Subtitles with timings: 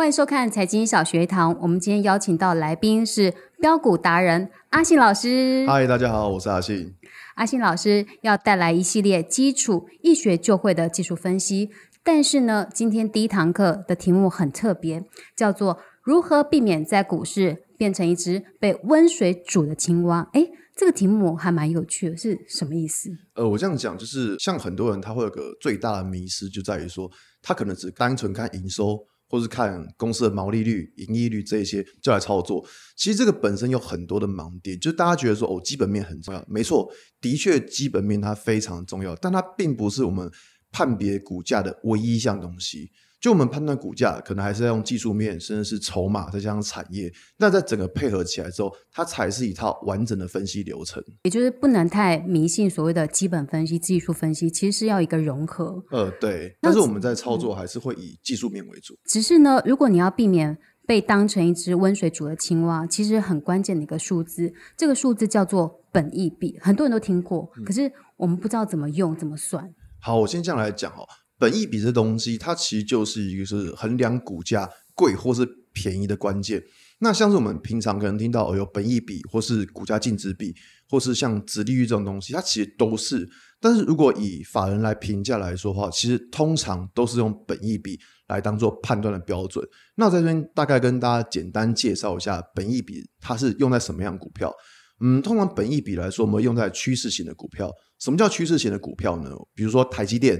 [0.00, 1.54] 欢迎收看财经小学堂。
[1.60, 5.66] 我们今天邀请到来宾是标股达人阿信老师。
[5.68, 6.94] 嗨，大家好，我是阿信。
[7.34, 11.68] 阿信老师要带来一系列基础一学就会的技术分析。
[12.02, 15.04] 但是呢，今天第一堂课的题目很特别，
[15.36, 20.26] 叫做如何避免在股市变成一只被温水煮的青蛙。
[20.32, 23.10] 诶，这个题目还蛮有趣的，是什么意思？
[23.34, 27.10] 呃，我这样讲就是，像很多人他会有个最大的迷失，就在于说
[27.42, 28.98] 他可能只单纯看营收，
[29.30, 32.66] 或是看公司的毛利率、盈利率这一些就来操作。
[32.96, 40.28] 其实这个本身有很多的盲点，就是大家觉得说哦，基本面很重要，没错，的确基本面它非常重要，但它并不是我们
[40.72, 42.90] 判别股价的唯一一项东西。
[43.20, 47.12] 就我们判断股价，可能还是要用技术面，甚至是筹码，再加上产业。
[47.36, 51.04] 那在整个配合起来之后，它才是一套完整的分析流程。
[51.24, 55.84] 也就是不能太迷信所谓的基本分析、技术分析，其实是要一个融合。
[55.90, 56.56] 呃，对。
[56.62, 58.98] 但是我们在操作还是会以技术面为主。
[59.04, 69.70] 只是呢，如果你要避免被当成一只温水煮的青蛙，其实很关键的一个数字，这个数字叫做本益比，很多人都听过，可是我们不知道怎么用、怎么算。
[70.00, 71.04] 好，我先这样来讲哈。
[71.40, 76.62] 本益比这东西，它其实就是一个是衡量股价贵或是便宜的关键。
[76.98, 80.54] 那像是我们平常可能听到有本益比，或是股价净值比，
[80.90, 83.26] 或是像殖利率这种东西，它其实都是。
[83.58, 89.66] 但是如果以法人来评价来说的话，其实通常都是用本益比来当做判断的标准。
[89.94, 94.52] 那在这边大概跟大家简单介绍一下本益比它是用在什么样股票。
[95.00, 97.72] 嗯，通常本益比来说，我们用在趋势型的股票。
[97.98, 99.30] 什么叫趋势型的股票呢？
[99.54, 100.38] 比如说台积电。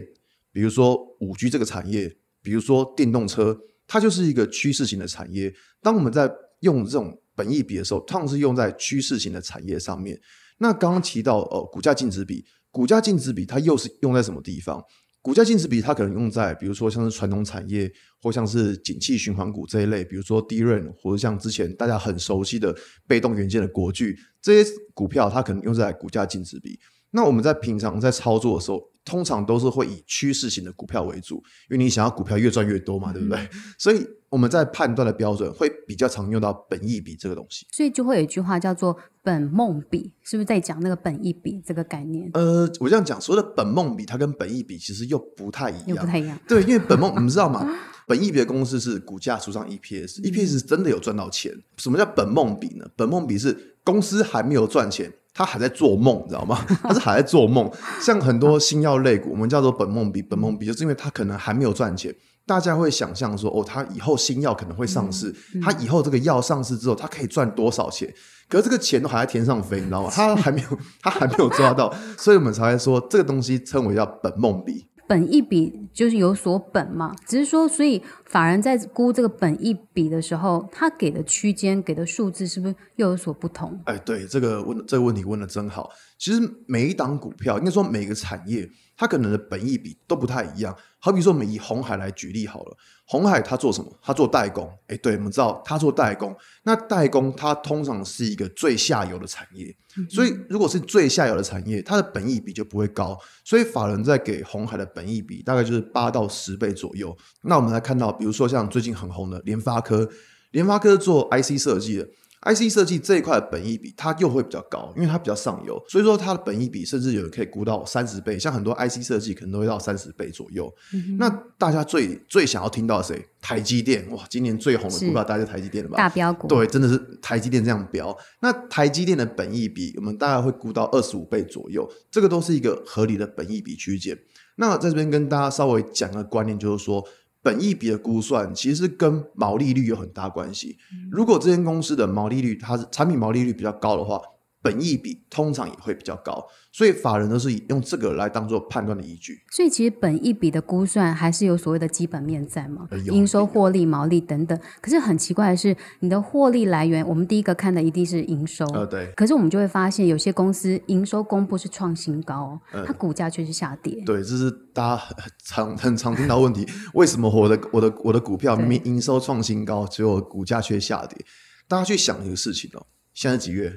[0.52, 5.52] 比如说五 G 这个产业，比如说电动车，它就是一个趋势型的产业。
[5.82, 10.20] 当我们在用这种本益比的时候，通常是用在趋势型的产业上面。
[10.58, 14.82] 那刚刚提到呃股价净值比，股价净值比它又是用在什么地方？
[15.22, 17.90] 股价净值比它可能用在比如说像是传统产业，
[18.22, 22.74] 或像是景气循环股这一类，比如说低润，或者像之前大家很熟悉的
[23.06, 26.78] 被动元件的国巨这些股票，它可能用在股价净值比。
[27.10, 31.36] 那我们在平常在操作的时候，通常都是会以趋势型的股票为主，
[31.68, 33.48] 因为你想要股票越赚越多嘛，对不对？
[33.78, 37.66] 所以我们在判断的标准会比较常用到本益比这个东西。
[37.72, 42.30] 所以就会有一句话叫做“本梦比”，是不是在讲那个本益比这个概念？
[42.34, 46.38] 呃，我这样讲，所谓的本梦比，它跟本益比其实又不太一样，又不太一样。
[46.46, 47.66] 对，因为本梦， 你们知道吗？
[48.06, 51.52] 本益比的公式是股价除上 EPS，EPS 真的有赚到钱。
[51.78, 52.84] 什么叫本梦比呢？
[52.96, 55.12] 本梦比是公司还没有赚钱。
[55.40, 56.62] 他还在做梦，知道吗？
[56.84, 57.70] 他是还在做梦。
[57.98, 62.14] 像很多新药类股，我们叫做本梦比，本梦比就是因为他可能还没有赚钱。
[62.44, 68.12] 大家会想象说，哦，他以后新药可能会上市，他以后这个药上市之后，他可以赚多少钱？
[68.50, 70.10] 可是这个钱都还在天上飞，你知道吗？
[70.12, 74.89] 他还没有，他还没有抓到，所以我们才会说这个东西称为叫本梦比。
[75.10, 83.80] 本一笔就是有所本嘛，只是说，所以法人在估这个本一笔的时候，他给的区间、给的数字是不是又有所不同？
[83.86, 85.90] 哎，对，这个问这个问题问的真好。
[86.16, 90.76] 其实每一档股票，应该说每个产业，它可能的本意比都不太一样。
[90.98, 92.76] 好比说，我们以红海来举例好了。
[93.06, 93.90] 红海它做什么？
[94.02, 94.70] 它做代工。
[94.88, 96.36] 哎，对，我们知道它做代工。
[96.64, 99.74] 那代工它通常是一个最下游的产业，
[100.10, 103.18] 所以如果是最下游的产业，它的本益比就不会高。
[103.42, 107.16] 所以法人在给红海的本益比大概就是八到十倍左右。
[107.44, 110.06] 那我们来看到，比如说像最近很红的联发科，
[110.50, 112.06] 联发科做 IC 设计的。
[112.42, 120.72] IC 设计这一块的本益比，它又会比较高，因为它比较上游，所以说它的本益比甚至有人可以估到三十倍，像很多 IC 设计可能都会到三十倍左右。
[121.18, 121.28] 那
[121.58, 123.26] 大家最最想要听到谁？
[123.42, 125.96] 台积电哇，今年最红的股票大家就台积电了吧？
[125.98, 128.16] 大标股对，真的是台积电这样标。
[128.40, 134.18] 那台积电的本益比，我们大概会估到二十五倍左右，这个都是一个合理的本益比区间。
[134.56, 137.06] 那在这边跟大家稍微讲个观念，就是说。
[137.42, 140.76] 本益比的估算其实跟毛利率有很大关系。
[141.10, 144.20] 如果这间公司的毛利率，它是产品毛利率比较高的话。
[144.62, 149.38] 本益比通常也会比较高，所以法人都是以用这个来当做判断的依据。
[149.50, 154.58] 所以其实本益比的估算还是有所谓的基本面在嘛，营收、获利、毛利等等。
[154.82, 158.66] 可是很奇怪的是，你的获利来源，我们第一个看的一定是营收。
[158.66, 159.10] 呃，对。
[159.16, 164.02] 可是我们就会发现，有些公司营收公布是创新高，它股价却是下跌。
[164.04, 165.02] 对，这是大家
[165.42, 171.24] 常很常听到问题：为什么我的我的我的股票明明营收创新高，结果股价却下跌？
[171.66, 173.72] 大家去想一个事情哦，现在几月？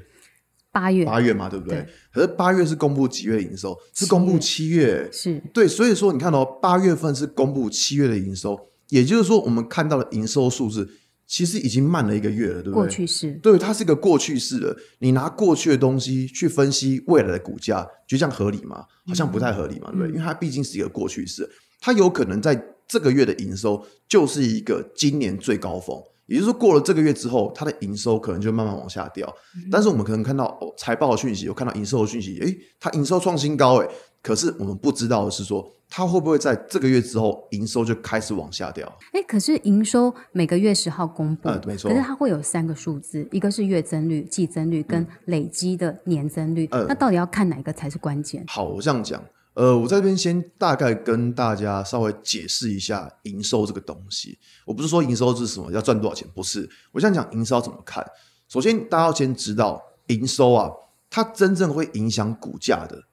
[0.73, 1.87] 八月，八月嘛，对不对？
[2.11, 3.77] 可是八月是公布几月营收？
[3.93, 5.65] 是公布七月，是对。
[5.65, 8.59] 所以说，你看哦，八月份是公布七月的营收，
[8.89, 10.89] 也就是说，我们看到的营收数字
[11.25, 12.73] 其实已经慢了一个月了，对不对？
[12.73, 14.75] 过去式，对，它是一个过去式的。
[14.99, 18.83] 你拿过去的东西去分析未来的股价，就这样合理吗？
[19.07, 20.07] 好像不太合理嘛，对不对？
[20.09, 21.49] 因为它毕竟是一个过去式，
[21.79, 22.61] 它有可能在。
[22.85, 25.97] 这个月的营收就是一个今年最高峰。
[26.25, 29.31] 也就是说，过了这个月之后，它的营收可能就慢慢往下掉。
[29.71, 33.89] 但是我们可能看到哦，财报的讯息，有看到营收的讯息，诶，它营收创新高，诶，
[34.21, 38.87] 可是我们不知道的是说，它会不会在这个月之后营收就开始往下掉？
[39.11, 46.67] 哎，可是营收每个月十号公布，嗯，没错可是它会有三个数字，一个是月增率、季增率跟累积的年增率。
[46.71, 48.43] 嗯那到底要看哪个才是关键？
[48.47, 49.21] 好，我这样讲，
[49.53, 54.39] 呃，我在这边先大概跟大家稍微解释一下营收这个东西。
[54.65, 56.67] 我不是说营收是什么要赚多少钱，不是。
[56.91, 58.03] 我想讲营收要怎么看。
[58.47, 60.71] 首先，大家要先知道营收啊，
[61.09, 63.03] 它真正会影响股价的，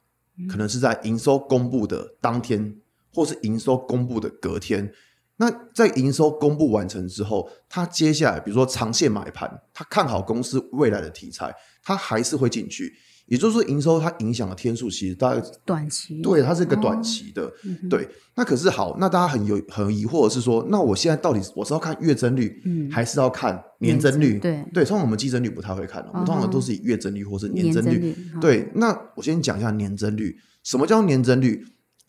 [0.49, 2.77] 可能是在营收公布的当天，
[3.15, 4.93] 或是营收公布的隔天。
[5.37, 12.95] 那在营收公布完成之后，它接下来比如说长线买盘，它看好公司未来的题材，它还是会进去。
[13.31, 17.49] 也就是说，营收它影响的天数其实大概短期对，它是一个短期的，
[17.89, 18.09] 对。
[18.35, 24.41] 那可是好，那大家很有很疑惑的是说，那我现在到底我是要看月增率，嗯还是要看年增率？
[24.41, 28.17] 对对，通常我们季增率不太会看的，我们通常都是以月增率或是年年增增率。
[28.41, 30.37] 对，那我先讲一下年增率。
[30.65, 31.65] 什么叫年增率？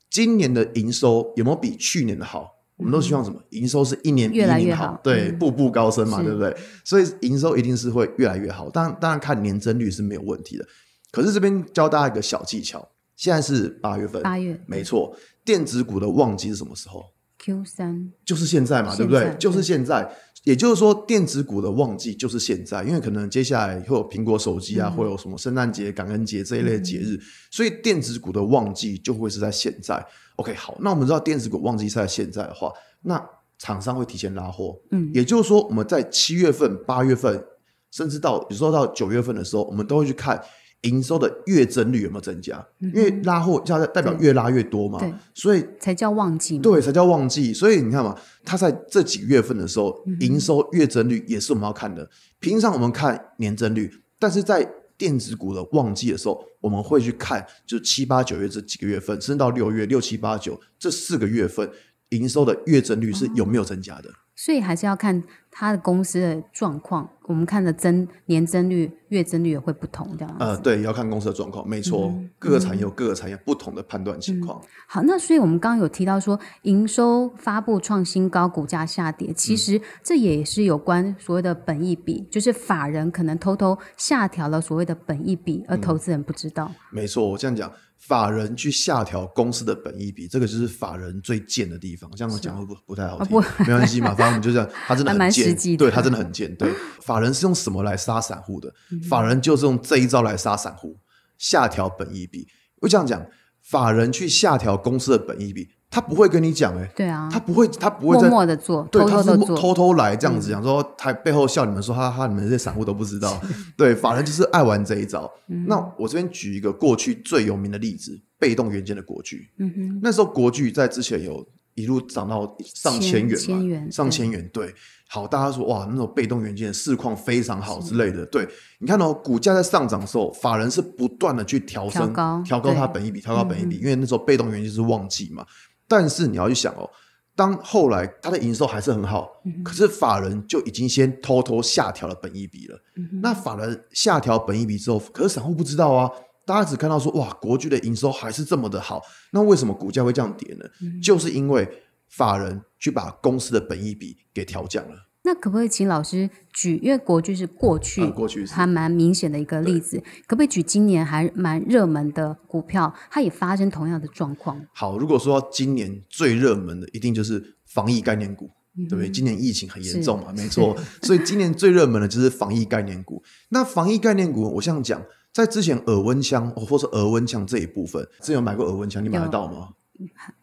[0.09, 2.49] 今年的营收有没有比去年的好？
[2.77, 3.39] 我们都希望什么？
[3.51, 6.57] 营收是一年比一年越好对，嗯步步高升嘛，是对不对？
[6.83, 8.69] 所以营收一定是会越来越好。
[8.71, 10.65] 当然，当然看年增率是没有问题的。
[11.11, 17.03] 可是这边教大家一个小技巧，现在是八月份，八月没错，电子股的旺季是什么时候
[17.37, 19.11] ？Q 三就是现在嘛，对不？
[19.11, 20.11] 对就是现在。
[20.43, 27.15] 也就是说，电子股的旺季就是现在，因为可能接下来会有苹果手机啊，会有什么圣诞节、感恩节这一类的节日，
[27.51, 30.03] 所以电子股的旺季就会是在现在。
[30.37, 32.73] OK，好，那我们知道电子股旺季是在现在的话，
[33.03, 33.23] 那
[33.59, 37.45] 厂商会提前拉货，嗯也就是说，我们在七月份、八月份，
[37.91, 40.43] 甚至到有时候到九月份的时候，我们都会去看
[40.81, 44.99] 营收的月增率有没有增加，因为拉货加代表越拉越多嘛，
[45.33, 46.57] 所以才叫旺季。
[46.57, 47.53] 对，才叫旺季。
[47.53, 52.09] 所以你看嘛，它在这几月份的时候，营收月增率也是我们要看的。
[52.39, 54.67] 平常我们看年增率，但是在
[54.97, 61.69] 电子股的旺季的时候，我们会去看就是七八九月这几个月份，甚至到六月六七八九这四个月份
[62.09, 64.09] 营收的月增率是有没有增加的。
[64.43, 65.21] 所以还是要看
[65.51, 67.07] 他的公司的状况。
[67.27, 70.43] 我们看的增年增率、月增率也会不同，这样子。
[70.43, 74.59] 呃，对，要看公司的状况，没错，各个产业有各个产业不同的判断情况。
[74.87, 86.69] 好，那所以我们刚刚有提到说，营收发布创新高，股价下跌，其实这也是有关所谓的本益比，就是法人可能偷偷下调了所谓的本益比，而投资人不知道。
[86.89, 92.09] 没错，我这样讲，法人去下调公司的本益比，这个就是法人最贱的地方。
[92.15, 96.53] 这样讲会不不太好听，不没关系嘛，反正我们就这样， 他真的很贱，对他真的很贱。
[96.55, 98.73] 对，法人是用什么来杀散户的？
[98.89, 100.97] 嗯法人就是用这一招来杀散户，
[101.37, 102.47] 下调本益比。
[102.81, 103.23] 我这样讲，
[103.61, 113.37] 法人去下调公司的本益比，他不会跟你讲、欸，对啊，他不会，他不会默在默的做，对，偷他是偷偷偷来这样子讲说，他背后笑你们说哈哈，你们这些散户都不知道。
[113.75, 115.29] 对，法人就是爱玩这一招。
[115.49, 119.49] 嗯那我这边举一个过去最有名的例子，被动元件的国巨。
[119.57, 121.45] 嗯哼，那时候国巨在之前有
[121.75, 124.49] 一路涨到上千元嘛，千元上千元。
[124.53, 124.73] 对，
[125.09, 128.25] 好，大家说哇，那种被动元件的市况非常好之类的。
[128.27, 128.47] 对，
[128.79, 132.13] 你看哦，股价在上涨的时候，法人是不断的去调升、
[132.45, 135.45] 调高它本益比，调高本益比，因为那时候被动元件是旺季嘛。
[135.91, 136.89] 但是你要去想哦，
[137.35, 139.29] 当后来它的营收还是很好，
[139.61, 142.79] 可是法人就已经先偷偷下调了本益比了。
[143.21, 146.09] 那法人下调本益比之后，可是散户不知道啊，
[146.45, 149.01] 大家只看到说哇，国巨的营收还是这么的好，
[149.33, 150.65] 那为什么股价会这样跌呢？
[151.03, 151.67] 就是因为
[152.07, 154.95] 法人去把公司的本益比给调降了。
[155.31, 156.77] 那可不可以请老师举？
[156.83, 159.97] 因为国剧是过去、呃过去还蛮明显的一个例子，
[160.27, 164.61] 可不可以举今年还蛮热门的股票，它也发生同样的状况？
[164.73, 168.51] 好，如果说今年最热门的，一定就是防疫概念股。
[168.87, 169.09] 对不对？
[169.09, 170.73] 今年疫情很严重嘛，没错，
[171.03, 173.21] 所以今年最热门的就是防疫概念股。
[173.49, 179.71] 那防疫概念股，我想讲，在之前耳温枪哦或者耳温枪这一部分，之前有买过耳温枪，你买得到吗？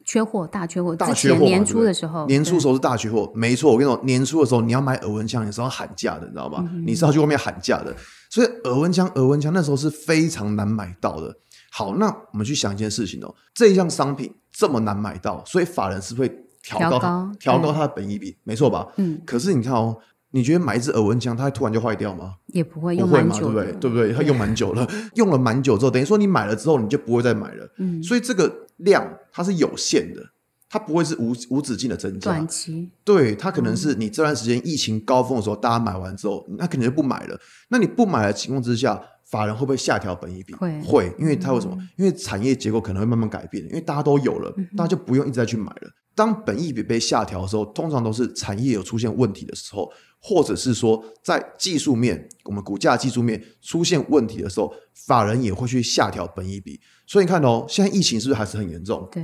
[0.09, 0.93] 缺货，大缺货。
[0.93, 3.71] 之大缺货年初的时候，年初的时候是大缺货，没错。
[3.71, 6.67] 我跟你说，年初的时候你要买耳温枪，你是要喊价的，你知道吗？
[6.73, 7.95] 嗯你是要去外面喊价的。
[8.31, 11.37] 所以耳温枪，耳温枪那时候是非常难买到的。
[11.71, 16.27] 好，那我们去想一件事情哦，这一项商品这么难买到，所以法人是会
[16.63, 18.89] 调高调高它的本益比，没错吧？
[18.97, 19.95] 嗯，可是你看哦，
[20.31, 22.37] 你觉得买一支耳温枪，它会突然就坏掉吗？
[22.47, 23.73] 也不会不会嘛，对用蛮久的，不对？
[23.73, 24.13] 对不对？
[24.15, 27.71] 它用蛮久了，用了蛮久之后，等于说你买了之后，你就不会再买了。
[27.77, 30.23] 嗯，所以这个量它是有限的，
[30.69, 32.33] 它不会是无无止境的增加。
[32.33, 37.39] 短期对，它可能是你这段时间疫情高峰的时候，大家买完之后，那肯定就不买了。
[37.69, 40.55] 那你不买的情况之下，法人会不会下调本益比？
[40.55, 41.77] 会会，因为它为什么？
[41.97, 45.91] 因为产业结构可能会慢慢改变，因为大家都有了，大家就不用一直再去买了。
[46.19, 56.81] 当本益比被下调的时候，通常都是产业有出现问题的时候，或者是说在技术面，我们股价技术面出现问题的时候，法人也会去下调本益比。
[57.07, 59.09] 所以你看哦，现在疫情是不是还是很严重？
[59.13, 59.23] 对，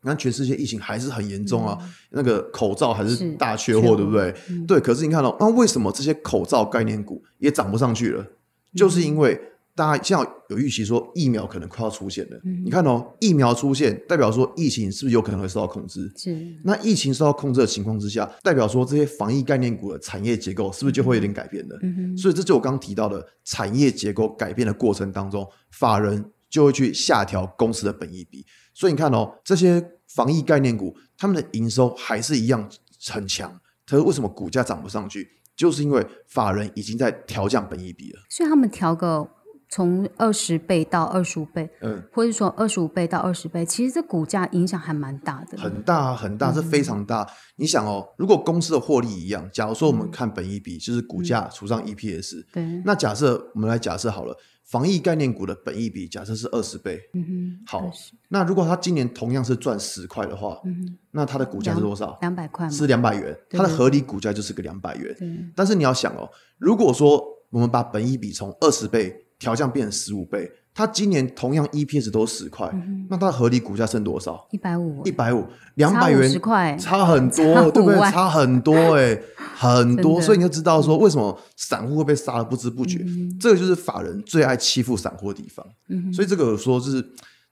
[0.00, 1.76] 那全世界疫情还是很严重啊，
[2.12, 4.34] 那个口罩还是是大缺货，缺货对不对？
[4.66, 8.26] 对，可是你看哦，那为什么这些口罩概念股也涨不上去了？
[8.74, 9.38] 就是因为
[9.74, 12.38] 大家现在有预期说疫苗可能快要出现了。
[12.64, 16.12] 你看哦，疫苗出现代表说疫情是不是有可能会受到控制？
[16.16, 21.78] 是那疫情受到控制的情况之下，代表说这些防疫概念股的产业结构是不是就会有点改变的？
[22.16, 28.44] 所以这就我刚刚提到的产业结构改变的过程当中，法人就会去下调公司的本益比。
[28.74, 32.68] 所以你看哦，这些防疫概念股，他们的营收还是一样
[33.08, 35.28] 很强，可是为什么股价涨不上去？
[35.56, 38.20] 就是因为法人已经在调降本益比了。
[38.30, 39.28] 所以他们调个
[39.70, 45.56] 从二十倍到二十五倍，嗯，或者说二十五倍到二十倍，其实这股价影响还蛮大的。
[45.56, 47.26] 很大很大，这嗯非常大。
[47.56, 57.90] 你想哦，如果公司的获利一样，假如说我们看本益比，就是股价除上 EPS，对，那假设我们来假设好了，防疫概念股的本益比假设是二十倍，嗯哼，好
[58.28, 62.18] 那如果它今年同样是赚十块的话，嗯那它的股价是多少？
[62.20, 65.14] 两百块，是两百元，对它的合理股价就是个两百元。
[65.16, 74.46] 对，但是你要想哦，如果说我们把本益比从二十倍调降变成十五倍，它今年同样 EPS 都十块，嗯那它合理股价剩多少？
[74.52, 75.02] 一百五。
[75.04, 75.44] 一，百五，
[75.74, 77.98] 两百元十块，差很多，对不对？
[78.12, 79.18] 差很多哎、
[79.56, 85.66] 很多，所以你就知道说为什么散户会被杀的不知不觉，嗯这个就是法人最爱欺负散户的地方。
[86.12, 87.04] 所以这个有说就是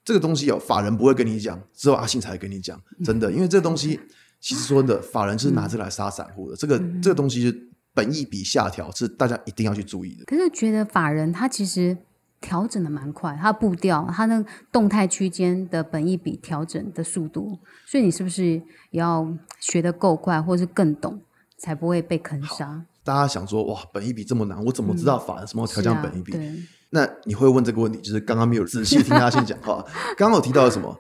[0.04, 3.98] 这个东西有法人不会跟你讲，只有阿信才会跟你讲，真的，因为这个东西
[4.40, 7.58] 其实说真的，法人是拿这个来杀散户的，这个嗯这个东西就
[7.98, 10.24] 本益比下调是大家一定要去注意的。
[10.26, 11.98] 可是觉得法人他其实
[12.40, 18.44] 调整的蛮快，他步调，他那动态区间的本益比调整的速度，所以你是不是
[18.90, 19.28] 也要
[19.58, 21.20] 学得够快，或是更懂，
[21.56, 22.84] 才不会被坑杀？
[23.02, 26.30] 大家想说哇，本益比这么难，我怎么知道法人什么时候调降本益比？
[26.32, 26.54] 是啊、
[26.90, 29.84] 那你会问这个问题，就是刚刚没有仔细听他先讲 话。
[30.16, 30.96] 刚刚有提到了什么？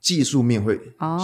[0.00, 0.76] 技术面会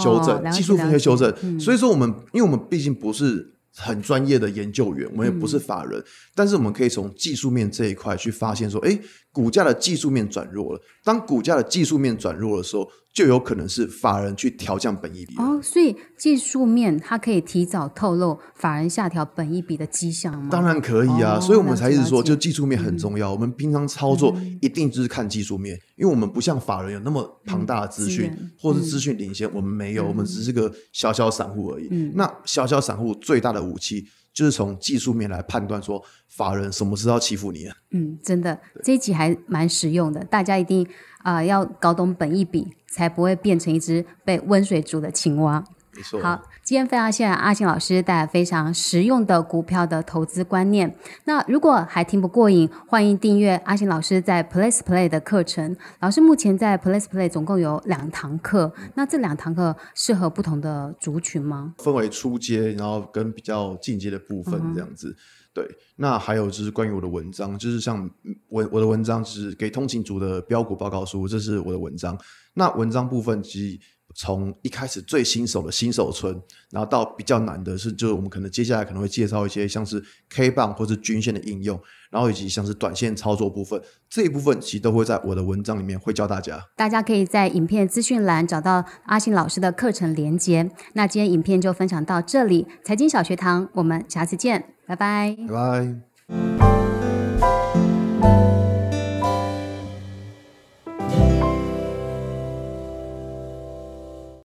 [0.03, 1.33] 修正，哦技术面会修正。
[1.41, 6.03] 嗯所以说，我们因为我们毕竟不是很专业的研究员，我们也不是法人，
[6.33, 8.97] 但是我们可以从技术面这一块去发现说，哎，
[9.35, 10.79] 股价的技术面转弱了。
[11.03, 15.35] 当股价的技术面转弱的时候，就有可能是法人去调降本益比。
[15.37, 20.49] 哦，所以技术面它可以提早透露法人下调本益比的迹象吗？
[20.49, 23.29] 当然可以啊，哦所以我们才一直说，就技术面很重要。
[23.29, 31.89] 我们平常操作一定就是看技术面，因为我们不像法人有那么庞大的资讯，或是资讯领先，我们没有，我们只是个小小散户而已。
[32.15, 37.75] 那小小散户最大的武器就是从技术面来判断说，法人什么时候要欺负你啊？
[37.91, 40.85] 嗯，真的这一集还蛮实用的，大家一定
[41.23, 45.63] 啊、要搞懂本意比，才不会变成一只被温水煮的青蛙。
[45.95, 46.21] 没错。
[46.21, 50.93] 好，今天非常谢谢阿信老师带来非常实用的股票的投资观念。
[51.23, 55.75] 那如果还听不过瘾，欢迎订阅阿信老师在 Place Play 的课程。
[56.01, 61.73] 老师目前在 Place Play 总共有两堂课，那这两堂课适合不同的族群吗？
[61.77, 65.15] 分为初阶，然后跟比较进阶的部分这样子。
[65.53, 72.17] 对，那还有就是关于我的文章，就是像嗯我我的文章是给通勤族的标股报告书，这是我的文章。
[72.55, 73.79] 那文章部分其实
[74.15, 76.41] 从一开始最新手的新手村，
[76.71, 81.79] 然后到比较难的是，就是我们可能接下来可能会介绍一些像是 K 棒或是均线的应用，
[82.09, 86.65] 然后以及像是短线操作部分，这一部分其实都会在我的文章里面会教大家。
[86.77, 90.71] 大家可以在影片资讯栏找到阿信老师的课程连接。
[90.93, 95.35] 那今天影片就分享到这里，财经小学堂，我们下次见，拜拜。
[95.47, 96.74] 拜拜。